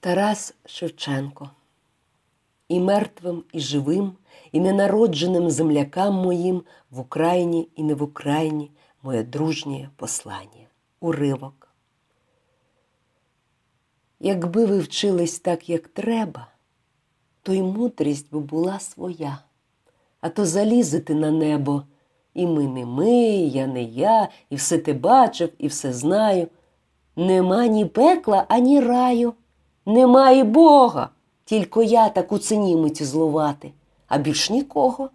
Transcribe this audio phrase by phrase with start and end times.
[0.00, 1.50] Тарас Шевченко.
[2.68, 4.12] І мертвим, і живим,
[4.52, 8.70] і ненародженим землякам моїм в Україні і не в Україні
[9.02, 10.66] моє дружнє послання.
[11.00, 11.68] Уривок.
[14.20, 16.46] Якби ви вчились так, як треба,
[17.42, 19.38] то й мудрість би була своя,
[20.20, 21.82] а то залізете на небо,
[22.34, 26.48] і ми не ми, я не я, і все ти бачив, і все знаю.
[27.16, 29.34] Нема ні пекла, ані раю.
[29.88, 31.08] Немає Бога,
[31.44, 33.72] тільки я таку цинімиці зловати,
[34.08, 35.10] а більш нікого.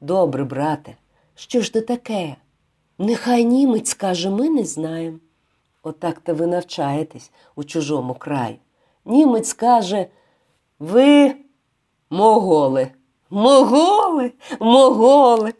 [0.00, 0.96] Добре, брате,
[1.34, 2.36] що ж ти таке?
[2.98, 5.18] Нехай німець каже, ми не знаємо.
[5.82, 8.56] Отак то ви навчаєтесь у чужому краю.
[9.04, 10.06] Німець каже,
[10.78, 11.34] ви
[12.10, 12.88] моголи,
[13.30, 15.54] моголи, моголи.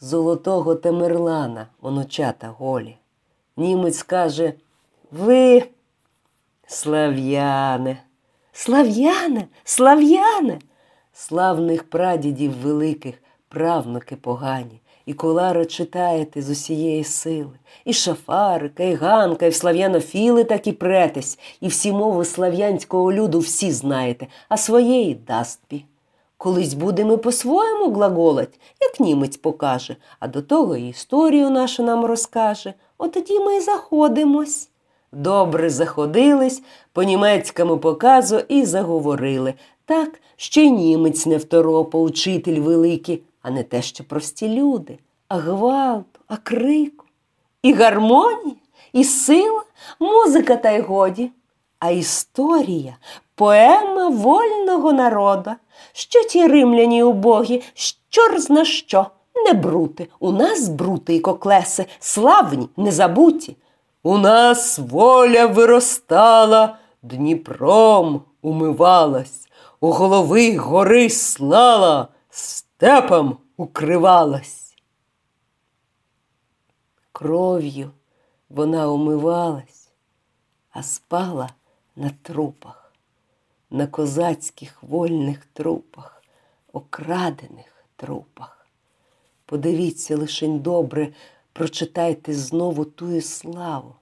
[0.00, 2.96] Золотого Темерлана, онучата голі.
[3.56, 4.52] Німець каже,
[5.10, 5.68] ви.
[6.70, 8.02] Слав'яне,
[8.52, 10.58] слав'яне, слав'яне,
[11.12, 13.14] славних прадідів великих,
[13.48, 20.44] правнуки погані, і колара читаєте з усієї сили, і шафарика, і ганка, і в слав'янофіли
[20.44, 25.84] так і претесь, і всі мови слав'янського люду всі знаєте, а своєї дастбі.
[26.36, 32.74] Колись будемо по-своєму глаголать, як німець покаже, а до того і історію нашу нам розкаже.
[32.98, 34.70] От тоді ми й заходимось.
[35.12, 39.54] Добре заходились, по німецькому показу і заговорили.
[39.84, 44.98] Так, що й німець не второпа, учитель великий, а не те, що прості люди,
[45.28, 47.04] а гвалту, а крику,
[47.62, 48.56] і гармонія,
[48.92, 49.62] і сила,
[50.00, 51.30] музика та й годі,
[51.78, 52.96] а історія,
[53.34, 55.56] поема вольного народа.
[55.92, 59.06] Що ті римляні убогі, що зна що,
[59.46, 63.56] не брути, у нас брути і коклеси, славні, незабуті.
[64.02, 69.48] У нас воля виростала, Дніпром умивалась,
[69.80, 74.74] у голови гори слала, степом укривалась.
[77.12, 77.90] Кров'ю
[78.48, 79.88] вона умивалась,
[80.70, 81.50] а спала
[81.96, 82.92] на трупах,
[83.70, 86.22] на козацьких вольних трупах,
[86.72, 88.66] окрадених трупах.
[89.46, 91.12] Подивіться лишень добре
[91.58, 93.94] прочитайте знову тую славу.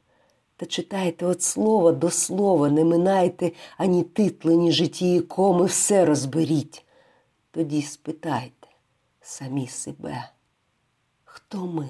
[0.57, 6.85] Та читайте от слова до слова, не минайте ані титли, ні житті, коми, все розберіть.
[7.51, 8.69] Тоді спитайте
[9.23, 10.29] самі себе,
[11.25, 11.89] хто ми,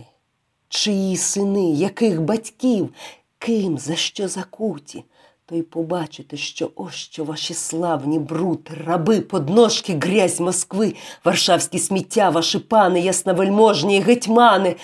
[0.69, 2.94] чиї сини, яких батьків,
[3.38, 5.05] ким, за що закуті,
[5.47, 10.94] то й побачите, що ось що ваші славні бруд, раби, подножки, грязь Москви,
[11.25, 14.76] варшавські сміття, ваші пани, ясновельможні гетьмани.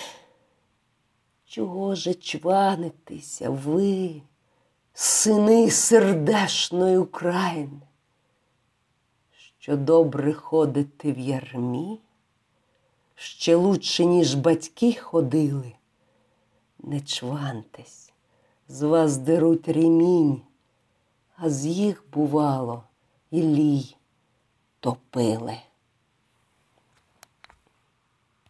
[1.52, 4.22] Чого же чванитеся ви,
[4.94, 7.80] сини сердешної України,
[9.58, 12.00] що добре ходите в ярмі,
[13.14, 15.72] ще лучше, ніж батьки ходили,
[16.78, 18.12] не чвантесь,
[18.68, 20.42] з вас деруть ремінь,
[21.36, 22.82] а з їх, бувало,
[23.30, 23.96] і лій
[24.80, 25.56] топили.